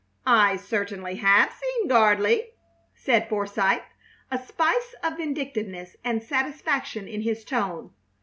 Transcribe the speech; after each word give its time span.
"I 0.25 0.55
certainly 0.57 1.17
have 1.17 1.53
seen 1.53 1.87
Gardley," 1.87 2.47
said 2.95 3.29
Forsythe, 3.29 3.83
a 4.31 4.39
spice 4.39 4.95
of 5.03 5.17
vindictiveness 5.17 5.95
and 6.03 6.23
satisfaction 6.23 7.07
in 7.07 7.21
his 7.21 7.45
tone. 7.45 7.91